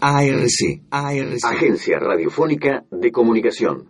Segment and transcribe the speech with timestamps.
[0.00, 1.44] ARC, ARC.
[1.44, 3.88] Agencia Radiofónica de Comunicación.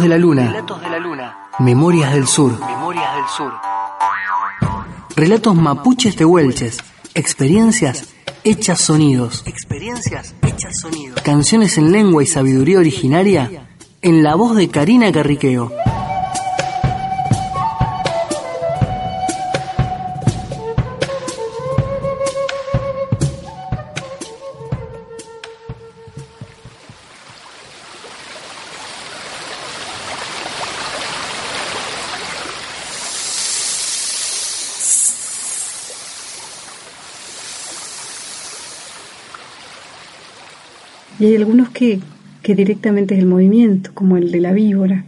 [0.00, 0.42] De la Luna.
[0.46, 1.48] Relatos de la Luna.
[1.58, 2.60] Memorias del Sur.
[2.60, 3.52] Memorias del Sur.
[5.16, 6.84] Relatos mapuches tehuelches.
[7.14, 8.14] Experiencias
[8.44, 9.42] hechas sonidos.
[9.46, 11.22] Experiencias hechas sonidos.
[11.22, 13.63] Canciones en lengua y sabiduría originaria
[14.04, 15.72] en la voz de Karina Carriqueo.
[41.18, 42.00] Y hay algunos que,
[42.44, 45.06] que directamente es el movimiento, como el de la víbora,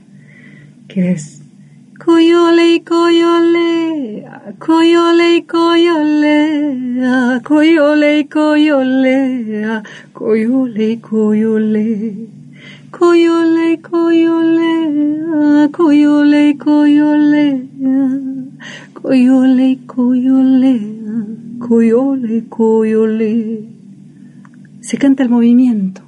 [0.89, 1.43] que es
[2.03, 4.25] coyole, coyole,
[4.59, 9.83] coyole, coyole, ah, coyole, coyole, ah,
[10.15, 12.29] coyole, coyole.
[12.91, 14.73] Coyole, coyole,
[15.35, 18.19] ah, coyole, coyole, ah,
[18.95, 21.25] coyole, coyole, ah,
[21.59, 23.65] coyole, coyole.
[24.81, 26.06] Se canta el movimiento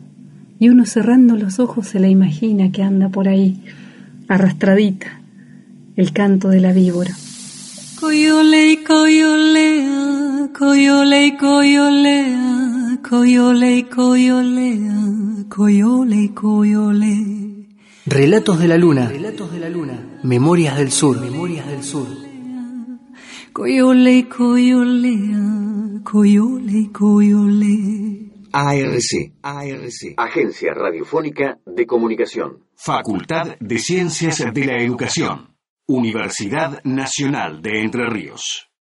[0.58, 3.62] y uno cerrando los ojos se la imagina que anda por ahí,
[4.28, 5.20] arrastradita,
[5.96, 7.14] el canto de la víbora.
[8.00, 14.94] Coyole, coyolea, coyole, coyolea, coyole, coyolea,
[15.48, 17.66] coyole, coyole.
[18.06, 19.08] Relatos de la Luna.
[19.08, 19.98] Relatos de la Luna.
[20.22, 21.20] Memorias del Sur.
[21.20, 22.06] Memorias del Sur.
[23.52, 28.17] Coyole, coyolea, coyole, coyole.
[28.60, 30.14] ARC, ARC.
[30.16, 32.64] Agencia Radiofónica de Comunicación.
[32.74, 35.54] Facultad de Ciencias de la Educación.
[35.86, 38.67] Universidad Nacional de Entre Ríos.